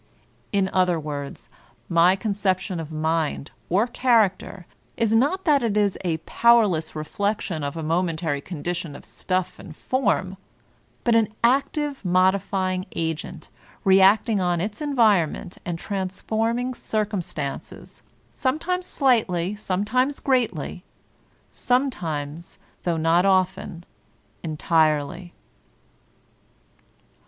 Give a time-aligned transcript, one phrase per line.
[0.51, 1.47] In other words,
[1.87, 4.65] my conception of mind, or character,
[4.97, 9.59] is not that it is a pow erless reflection of a momentary condition of stuff
[9.59, 10.37] and form,
[11.03, 13.51] but an active modifying agent,
[13.83, 18.01] reacting on its en vironment and transforming circumstances,
[18.33, 19.55] sometimes greatly,
[21.51, 23.83] sometimes, though not often,
[24.41, 25.35] entirely.